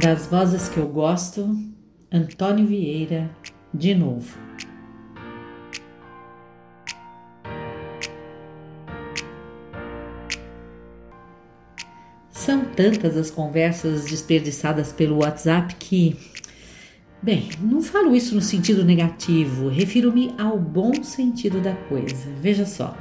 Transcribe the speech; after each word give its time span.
Das 0.00 0.26
vozes 0.26 0.68
que 0.68 0.78
eu 0.78 0.86
gosto, 0.86 1.58
Antônio 2.12 2.64
Vieira, 2.64 3.28
de 3.74 3.96
novo. 3.96 4.38
São 12.30 12.64
tantas 12.64 13.16
as 13.16 13.28
conversas 13.28 14.04
desperdiçadas 14.04 14.92
pelo 14.92 15.18
WhatsApp 15.18 15.74
que. 15.74 16.16
Bem, 17.20 17.48
não 17.60 17.82
falo 17.82 18.14
isso 18.14 18.36
no 18.36 18.40
sentido 18.40 18.84
negativo, 18.84 19.68
refiro-me 19.68 20.32
ao 20.38 20.56
bom 20.56 21.02
sentido 21.02 21.60
da 21.60 21.74
coisa. 21.74 22.30
Veja 22.40 22.64
só. 22.64 22.96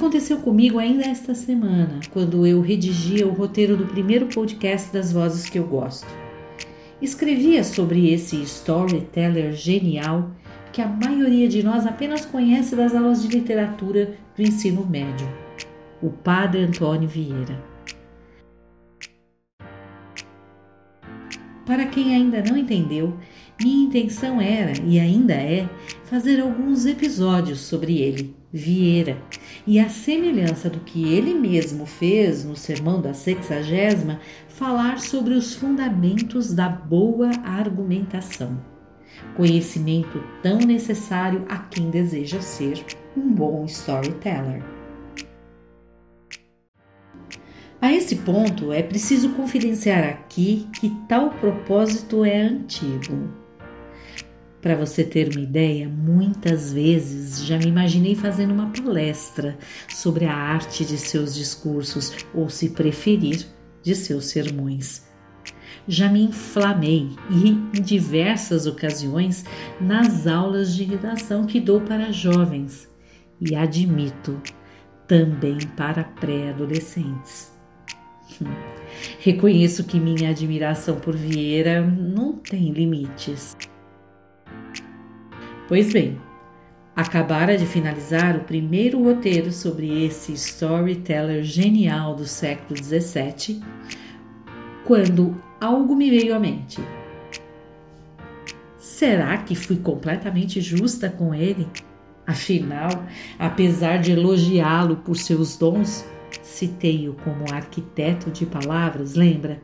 Aconteceu 0.00 0.38
comigo 0.38 0.78
ainda 0.78 1.04
esta 1.04 1.34
semana, 1.34 2.00
quando 2.10 2.46
eu 2.46 2.62
redigia 2.62 3.26
o 3.26 3.34
roteiro 3.34 3.76
do 3.76 3.84
primeiro 3.84 4.24
podcast 4.28 4.90
das 4.90 5.12
vozes 5.12 5.50
que 5.50 5.58
eu 5.58 5.66
gosto. 5.66 6.06
Escrevia 7.02 7.62
sobre 7.62 8.10
esse 8.10 8.40
storyteller 8.40 9.52
genial 9.52 10.30
que 10.72 10.80
a 10.80 10.86
maioria 10.86 11.46
de 11.46 11.62
nós 11.62 11.86
apenas 11.86 12.24
conhece 12.24 12.74
das 12.74 12.94
aulas 12.94 13.22
de 13.22 13.28
literatura 13.28 14.14
do 14.34 14.40
ensino 14.40 14.86
médio, 14.86 15.28
o 16.00 16.08
Padre 16.08 16.62
Antônio 16.62 17.06
Vieira. 17.06 17.62
Para 21.66 21.84
quem 21.84 22.14
ainda 22.14 22.42
não 22.42 22.56
entendeu, 22.56 23.18
minha 23.60 23.84
intenção 23.84 24.40
era 24.40 24.72
e 24.82 24.98
ainda 24.98 25.34
é 25.34 25.68
fazer 26.04 26.40
alguns 26.40 26.86
episódios 26.86 27.60
sobre 27.60 27.98
ele, 27.98 28.39
Vieira, 28.52 29.16
e 29.64 29.78
a 29.78 29.88
semelhança 29.88 30.68
do 30.68 30.80
que 30.80 31.12
ele 31.12 31.34
mesmo 31.34 31.86
fez 31.86 32.44
no 32.44 32.56
Sermão 32.56 33.00
da 33.00 33.14
Sexagésima, 33.14 34.20
falar 34.48 34.98
sobre 34.98 35.34
os 35.34 35.54
fundamentos 35.54 36.52
da 36.52 36.68
boa 36.68 37.30
argumentação. 37.44 38.60
Conhecimento 39.36 40.22
tão 40.42 40.58
necessário 40.58 41.44
a 41.48 41.58
quem 41.58 41.90
deseja 41.90 42.40
ser 42.40 42.84
um 43.16 43.32
bom 43.32 43.64
storyteller. 43.66 44.62
A 47.80 47.92
esse 47.92 48.16
ponto, 48.16 48.72
é 48.72 48.82
preciso 48.82 49.30
confidenciar 49.30 50.04
aqui 50.04 50.68
que 50.78 50.90
tal 51.08 51.30
propósito 51.30 52.24
é 52.24 52.42
antigo. 52.42 53.39
Para 54.60 54.76
você 54.76 55.02
ter 55.02 55.30
uma 55.30 55.40
ideia, 55.40 55.88
muitas 55.88 56.72
vezes 56.72 57.46
já 57.46 57.56
me 57.56 57.66
imaginei 57.66 58.14
fazendo 58.14 58.52
uma 58.52 58.70
palestra 58.70 59.56
sobre 59.88 60.26
a 60.26 60.34
arte 60.34 60.84
de 60.84 60.98
seus 60.98 61.34
discursos, 61.34 62.12
ou 62.34 62.50
se 62.50 62.70
preferir, 62.70 63.46
de 63.82 63.94
seus 63.94 64.26
sermões. 64.26 65.08
Já 65.88 66.10
me 66.10 66.22
inflamei 66.22 67.08
e, 67.30 67.48
em 67.48 67.82
diversas 67.82 68.66
ocasiões, 68.66 69.46
nas 69.80 70.26
aulas 70.26 70.74
de 70.74 70.84
redação 70.84 71.46
que 71.46 71.58
dou 71.58 71.80
para 71.80 72.12
jovens 72.12 72.86
e 73.40 73.54
admito, 73.54 74.38
também 75.08 75.58
para 75.74 76.04
pré-adolescentes. 76.04 77.50
Reconheço 79.20 79.84
que 79.84 79.98
minha 79.98 80.30
admiração 80.30 81.00
por 81.00 81.16
Vieira 81.16 81.80
não 81.80 82.34
tem 82.34 82.70
limites. 82.70 83.56
Pois 85.70 85.92
bem, 85.92 86.20
acabara 86.96 87.56
de 87.56 87.64
finalizar 87.64 88.36
o 88.36 88.40
primeiro 88.40 89.04
roteiro 89.04 89.52
sobre 89.52 90.04
esse 90.04 90.32
storyteller 90.32 91.44
genial 91.44 92.16
do 92.16 92.24
século 92.24 92.76
XVII, 92.76 93.62
quando 94.84 95.40
algo 95.60 95.94
me 95.94 96.10
veio 96.10 96.34
à 96.34 96.40
mente. 96.40 96.80
Será 98.76 99.38
que 99.38 99.54
fui 99.54 99.76
completamente 99.76 100.60
justa 100.60 101.08
com 101.08 101.32
ele? 101.32 101.68
Afinal, 102.26 102.90
apesar 103.38 103.98
de 103.98 104.10
elogiá-lo 104.10 104.96
por 104.96 105.16
seus 105.16 105.56
dons, 105.56 106.04
Citei-o 106.42 107.14
como 107.14 107.44
arquiteto 107.54 108.28
de 108.28 108.44
palavras, 108.44 109.14
lembra? 109.14 109.62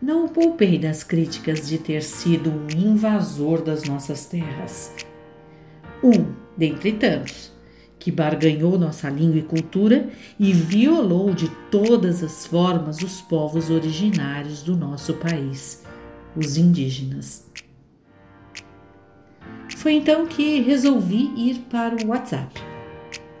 Não 0.00 0.24
o 0.24 0.28
poupei 0.30 0.78
das 0.78 1.04
críticas 1.04 1.68
de 1.68 1.76
ter 1.76 2.02
sido 2.02 2.50
um 2.50 2.66
invasor 2.74 3.60
das 3.60 3.84
nossas 3.84 4.24
terras. 4.24 4.94
Um, 6.02 6.32
dentre 6.56 6.92
tantos, 6.92 7.52
que 7.98 8.10
barganhou 8.12 8.78
nossa 8.78 9.08
língua 9.08 9.38
e 9.38 9.42
cultura 9.42 10.08
e 10.38 10.52
violou 10.52 11.34
de 11.34 11.48
todas 11.70 12.22
as 12.22 12.46
formas 12.46 13.02
os 13.02 13.20
povos 13.20 13.70
originários 13.70 14.62
do 14.62 14.76
nosso 14.76 15.14
país, 15.14 15.84
os 16.36 16.56
indígenas. 16.56 17.50
Foi 19.76 19.92
então 19.92 20.26
que 20.26 20.60
resolvi 20.60 21.32
ir 21.36 21.58
para 21.68 21.96
o 21.96 22.08
WhatsApp 22.08 22.76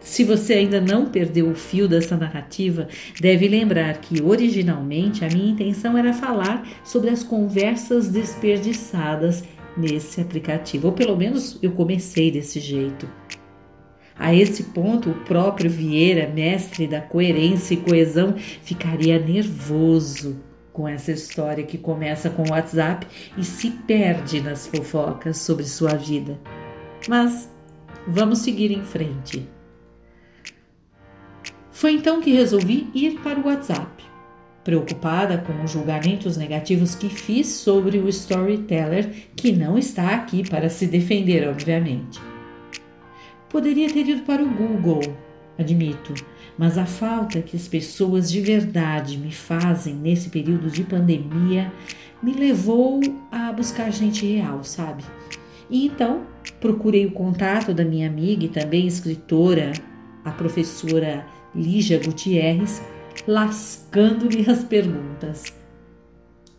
se 0.06 0.22
você 0.22 0.54
ainda 0.54 0.80
não 0.80 1.06
perdeu 1.06 1.50
o 1.50 1.54
fio 1.54 1.88
dessa 1.88 2.16
narrativa, 2.16 2.86
deve 3.20 3.48
lembrar 3.48 3.98
que 3.98 4.22
originalmente 4.22 5.24
a 5.24 5.28
minha 5.28 5.50
intenção 5.50 5.98
era 5.98 6.12
falar 6.12 6.64
sobre 6.84 7.10
as 7.10 7.24
conversas 7.24 8.08
desperdiçadas 8.08 9.42
nesse 9.76 10.20
aplicativo, 10.20 10.88
ou 10.88 10.92
pelo 10.92 11.16
menos 11.16 11.58
eu 11.62 11.72
comecei 11.72 12.30
desse 12.30 12.60
jeito. 12.60 13.08
A 14.18 14.34
esse 14.34 14.64
ponto, 14.64 15.10
o 15.10 15.24
próprio 15.24 15.70
Vieira, 15.70 16.28
mestre 16.28 16.86
da 16.86 17.00
coerência 17.00 17.74
e 17.74 17.78
coesão, 17.78 18.34
ficaria 18.36 19.18
nervoso 19.18 20.40
com 20.72 20.88
essa 20.88 21.12
história 21.12 21.64
que 21.64 21.78
começa 21.78 22.30
com 22.30 22.42
o 22.42 22.50
WhatsApp 22.50 23.06
e 23.36 23.44
se 23.44 23.70
perde 23.70 24.40
nas 24.40 24.66
fofocas 24.66 25.38
sobre 25.38 25.64
sua 25.64 25.94
vida. 25.94 26.38
Mas 27.08 27.50
vamos 28.06 28.38
seguir 28.40 28.70
em 28.70 28.82
frente. 28.82 29.46
Foi 31.70 31.92
então 31.92 32.22
que 32.22 32.32
resolvi 32.32 32.88
ir 32.94 33.20
para 33.20 33.38
o 33.38 33.46
WhatsApp, 33.46 34.02
preocupada 34.66 35.38
com 35.38 35.62
os 35.62 35.70
julgamentos 35.70 36.36
negativos 36.36 36.96
que 36.96 37.08
fiz 37.08 37.46
sobre 37.46 37.98
o 37.98 38.08
storyteller, 38.08 39.08
que 39.36 39.52
não 39.52 39.78
está 39.78 40.10
aqui 40.10 40.42
para 40.42 40.68
se 40.68 40.88
defender, 40.88 41.48
obviamente. 41.48 42.20
Poderia 43.48 43.88
ter 43.88 44.08
ido 44.08 44.22
para 44.22 44.42
o 44.42 44.50
Google, 44.50 45.02
admito, 45.56 46.14
mas 46.58 46.76
a 46.76 46.84
falta 46.84 47.40
que 47.40 47.56
as 47.56 47.68
pessoas 47.68 48.28
de 48.28 48.40
verdade 48.40 49.16
me 49.16 49.30
fazem 49.30 49.94
nesse 49.94 50.30
período 50.30 50.68
de 50.68 50.82
pandemia 50.82 51.72
me 52.20 52.32
levou 52.32 53.00
a 53.30 53.52
buscar 53.52 53.92
gente 53.92 54.26
real, 54.26 54.64
sabe? 54.64 55.04
E 55.70 55.86
então 55.86 56.22
procurei 56.60 57.06
o 57.06 57.12
contato 57.12 57.72
da 57.72 57.84
minha 57.84 58.08
amiga 58.08 58.44
e 58.44 58.48
também 58.48 58.88
escritora, 58.88 59.70
a 60.24 60.32
professora 60.32 61.24
Lígia 61.54 62.00
Gutierrez, 62.04 62.82
lascando-lhe 63.26 64.48
as 64.50 64.64
perguntas. 64.64 65.44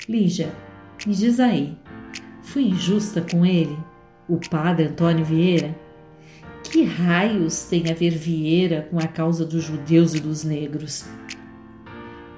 Lígia, 0.08 0.52
me 1.06 1.14
diz 1.14 1.40
aí, 1.40 1.78
fui 2.42 2.70
injusta 2.70 3.22
com 3.22 3.46
ele, 3.46 3.78
o 4.28 4.38
padre 4.50 4.86
Antônio 4.86 5.26
Vieira? 5.26 5.76
Que 6.64 6.84
raios 6.84 7.64
tem 7.64 7.90
a 7.90 7.94
ver 7.94 8.12
Vieira 8.12 8.88
com 8.90 9.00
a 9.00 9.08
causa 9.08 9.46
dos 9.46 9.64
judeus 9.64 10.14
e 10.14 10.20
dos 10.20 10.44
negros? 10.44 11.06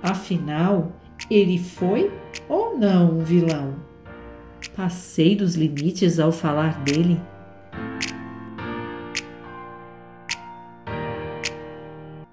Afinal, 0.01 0.99
ele 1.29 1.57
foi 1.57 2.11
ou 2.47 2.77
não 2.77 3.19
um 3.19 3.23
vilão? 3.23 3.75
Passei 4.75 5.35
dos 5.35 5.55
limites 5.55 6.19
ao 6.19 6.31
falar 6.31 6.83
dele? 6.83 7.19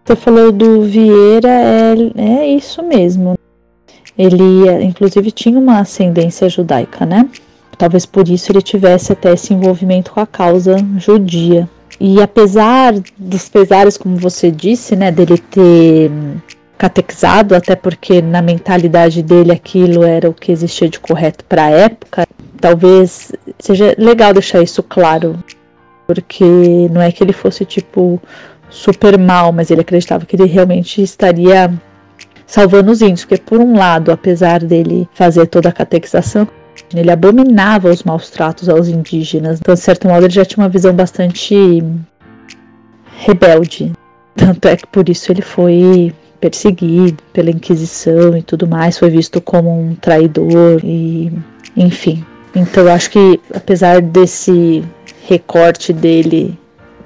Você 0.06 0.14
falou 0.14 0.52
do 0.52 0.82
Vieira, 0.82 1.48
é, 1.48 1.94
é 2.16 2.46
isso 2.46 2.80
mesmo. 2.80 3.36
Ele, 4.16 4.70
inclusive, 4.84 5.32
tinha 5.32 5.58
uma 5.58 5.80
ascendência 5.80 6.48
judaica, 6.48 7.04
né? 7.04 7.28
Talvez 7.76 8.06
por 8.06 8.28
isso 8.28 8.52
ele 8.52 8.62
tivesse 8.62 9.12
até 9.12 9.32
esse 9.32 9.52
envolvimento 9.52 10.12
com 10.12 10.20
a 10.20 10.26
causa 10.26 10.76
judia. 10.96 11.68
E 11.98 12.22
apesar 12.22 12.94
dos 13.18 13.48
pesares, 13.48 13.96
como 13.96 14.16
você 14.16 14.48
disse, 14.48 14.94
né, 14.94 15.10
dele 15.10 15.38
ter 15.38 16.12
catequizado, 16.78 17.56
até 17.56 17.74
porque 17.74 18.22
na 18.22 18.40
mentalidade 18.40 19.24
dele 19.24 19.50
aquilo 19.50 20.04
era 20.04 20.30
o 20.30 20.34
que 20.34 20.52
existia 20.52 20.88
de 20.88 21.00
correto 21.00 21.44
para 21.44 21.64
a 21.64 21.70
época, 21.70 22.28
talvez 22.60 23.32
seja 23.58 23.92
legal 23.98 24.32
deixar 24.32 24.62
isso 24.62 24.84
claro, 24.84 25.36
porque 26.06 26.44
não 26.92 27.02
é 27.02 27.10
que 27.10 27.24
ele 27.24 27.32
fosse 27.32 27.64
tipo 27.64 28.22
super 28.68 29.18
mal, 29.18 29.52
mas 29.52 29.70
ele 29.70 29.80
acreditava 29.80 30.24
que 30.24 30.36
ele 30.36 30.46
realmente 30.46 31.02
estaria 31.02 31.72
salvando 32.46 32.92
os 32.92 33.02
índios, 33.02 33.24
porque 33.24 33.42
por 33.42 33.60
um 33.60 33.76
lado, 33.76 34.12
apesar 34.12 34.60
dele 34.60 35.08
fazer 35.14 35.46
toda 35.46 35.68
a 35.68 35.72
catequização, 35.72 36.46
ele 36.94 37.10
abominava 37.10 37.90
os 37.90 38.02
maus 38.02 38.30
tratos 38.30 38.68
aos 38.68 38.88
indígenas. 38.88 39.58
Então, 39.58 39.74
de 39.74 39.80
certo 39.80 40.06
modo, 40.06 40.24
ele 40.24 40.32
já 40.32 40.44
tinha 40.44 40.62
uma 40.62 40.68
visão 40.68 40.94
bastante 40.94 41.82
rebelde. 43.18 43.92
Tanto 44.36 44.68
é 44.68 44.76
que 44.76 44.86
por 44.86 45.08
isso 45.08 45.32
ele 45.32 45.42
foi 45.42 46.12
perseguido 46.40 47.22
pela 47.32 47.50
Inquisição 47.50 48.36
e 48.36 48.42
tudo 48.42 48.68
mais, 48.68 48.98
foi 48.98 49.10
visto 49.10 49.40
como 49.40 49.70
um 49.70 49.94
traidor 49.94 50.80
e 50.84 51.32
enfim. 51.76 52.24
Então 52.54 52.84
eu 52.84 52.92
acho 52.92 53.10
que 53.10 53.40
apesar 53.54 54.00
desse 54.00 54.84
recorte 55.26 55.92
dele 55.92 56.56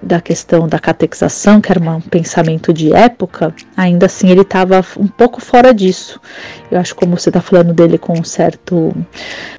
da 0.03 0.21
questão 0.21 0.67
da 0.67 0.79
catequização, 0.79 1.61
que 1.61 1.71
era 1.71 1.81
um 1.81 2.01
pensamento 2.01 2.73
de 2.73 2.93
época, 2.93 3.55
ainda 3.77 4.07
assim 4.07 4.31
ele 4.31 4.41
estava 4.43 4.85
um 4.97 5.07
pouco 5.07 5.41
fora 5.41 5.75
disso. 5.75 6.21
Eu 6.71 6.79
acho 6.79 6.95
como 6.95 7.19
você 7.19 7.29
está 7.29 7.41
falando 7.41 7.73
dele 7.73 7.99
com 7.99 8.19
um 8.19 8.25
certo 8.25 8.95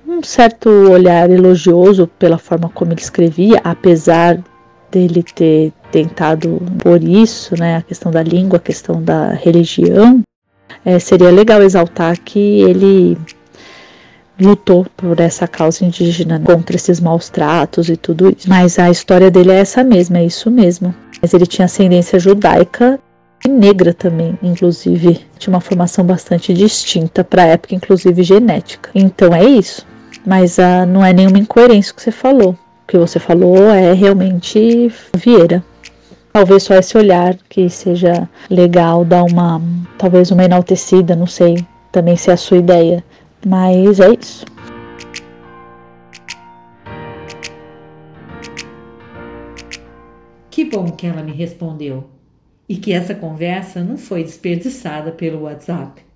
um 0.07 0.23
certo 0.23 0.69
olhar 0.69 1.29
elogioso 1.29 2.07
pela 2.19 2.38
forma 2.38 2.69
como 2.69 2.91
ele 2.91 3.01
escrevia, 3.01 3.61
apesar 3.63 4.39
dele 4.91 5.23
ter 5.23 5.71
tentado 5.91 6.61
por 6.79 7.01
isso, 7.01 7.55
né, 7.57 7.77
a 7.77 7.81
questão 7.81 8.11
da 8.11 8.21
língua, 8.21 8.57
a 8.57 8.61
questão 8.61 9.01
da 9.01 9.31
religião, 9.33 10.21
é, 10.83 10.99
seria 10.99 11.31
legal 11.31 11.61
exaltar 11.61 12.19
que 12.19 12.61
ele 12.61 13.17
lutou 14.41 14.85
por 14.97 15.19
essa 15.19 15.47
causa 15.47 15.85
indígena 15.85 16.39
contra 16.39 16.75
esses 16.75 16.99
maus 16.99 17.29
tratos 17.29 17.89
e 17.89 17.95
tudo 17.95 18.35
isso. 18.35 18.49
Mas 18.49 18.79
a 18.79 18.89
história 18.89 19.29
dele 19.29 19.51
é 19.51 19.59
essa 19.59 19.83
mesma, 19.83 20.17
é 20.17 20.25
isso 20.25 20.49
mesmo. 20.49 20.93
Mas 21.21 21.33
ele 21.33 21.45
tinha 21.45 21.65
ascendência 21.65 22.19
judaica 22.19 22.99
e 23.45 23.49
negra 23.49 23.93
também, 23.93 24.38
inclusive. 24.41 25.21
Tinha 25.38 25.53
uma 25.53 25.61
formação 25.61 26.03
bastante 26.03 26.53
distinta 26.53 27.23
para 27.23 27.43
a 27.43 27.47
época, 27.47 27.75
inclusive 27.75 28.23
genética. 28.23 28.89
Então 28.95 29.33
é 29.33 29.43
isso. 29.43 29.85
Mas 30.25 30.57
ah, 30.59 30.85
não 30.85 31.05
é 31.05 31.13
nenhuma 31.13 31.39
incoerência 31.39 31.93
que 31.93 32.01
você 32.01 32.11
falou. 32.11 32.51
O 32.83 32.88
que 32.88 32.97
você 32.97 33.19
falou 33.19 33.69
é 33.69 33.93
realmente 33.93 34.91
Vieira. 35.13 35.63
Talvez 36.33 36.63
só 36.63 36.75
esse 36.75 36.97
olhar 36.97 37.35
que 37.49 37.69
seja 37.69 38.27
legal, 38.49 39.03
dar 39.03 39.23
uma, 39.23 39.61
talvez 39.97 40.31
uma 40.31 40.45
enaltecida, 40.45 41.15
não 41.15 41.27
sei 41.27 41.57
também 41.91 42.15
se 42.15 42.29
é 42.29 42.33
a 42.33 42.38
sua 42.38 42.57
ideia 42.57 43.03
mas 43.45 43.99
é 43.99 44.09
isso. 44.19 44.45
Que 50.49 50.65
bom 50.65 50.91
que 50.91 51.07
ela 51.07 51.23
me 51.23 51.31
respondeu 51.31 52.09
e 52.67 52.75
que 52.77 52.93
essa 52.93 53.15
conversa 53.15 53.83
não 53.83 53.97
foi 53.97 54.23
desperdiçada 54.23 55.11
pelo 55.11 55.43
WhatsApp. 55.43 56.11